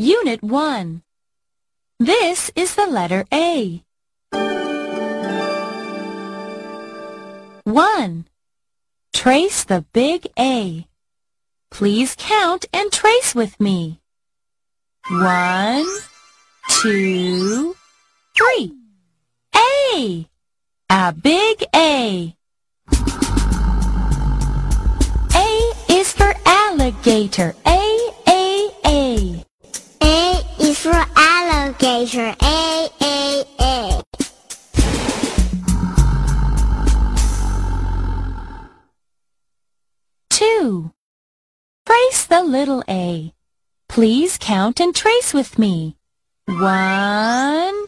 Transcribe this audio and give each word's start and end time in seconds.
Unit 0.00 0.42
1. 0.42 1.02
This 1.98 2.50
is 2.56 2.74
the 2.74 2.86
letter 2.86 3.26
A. 3.30 3.84
1. 7.64 8.24
Trace 9.12 9.64
the 9.64 9.84
big 9.92 10.26
A. 10.38 10.86
Please 11.70 12.16
count 12.16 12.64
and 12.72 12.90
trace 12.90 13.34
with 13.34 13.60
me. 13.60 14.00
One, 15.10 15.84
two, 16.70 17.76
three. 18.34 18.72
A. 19.54 20.26
A 20.88 21.12
big 21.12 21.62
A. 21.76 22.34
A 25.34 25.72
is 25.90 26.10
for 26.14 26.32
alligator. 26.46 27.54
A, 27.66 27.79
for 30.80 31.04
alligator. 31.14 32.34
A, 32.40 32.88
A, 33.02 33.44
A. 33.60 34.02
Two. 40.30 40.92
Trace 41.84 42.24
the 42.24 42.42
little 42.42 42.82
A. 42.88 43.34
Please 43.90 44.38
count 44.38 44.80
and 44.80 44.94
trace 44.94 45.34
with 45.34 45.58
me. 45.58 45.96
One, 46.46 47.86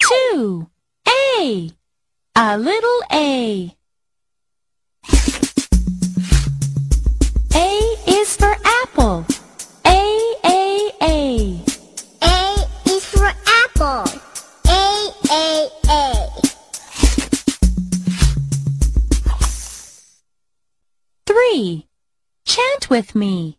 two. 0.00 0.70
A. 1.06 1.70
A 2.34 2.56
little 2.56 3.00
A. 3.12 3.64
A 3.64 3.85
Three. 21.48 21.86
Chant 22.44 22.90
with 22.90 23.14
me. 23.14 23.58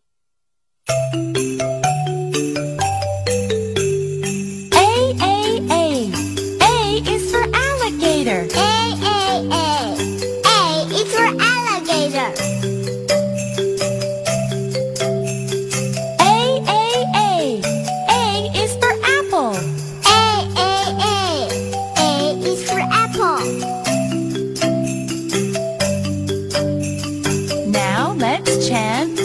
Chant 28.78 29.17